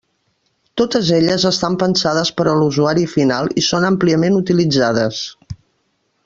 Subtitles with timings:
[0.81, 5.23] Totes elles estan pensades per a l'usuari final i són àmpliament utilitzades.